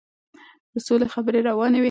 [0.71, 1.79] د سولې خبرې روانې وې.